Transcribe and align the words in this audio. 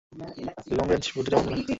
Long-range, 0.77 1.05
বুদ্ধিটা 1.15 1.37
মন্দ 1.37 1.49
না! 1.51 1.57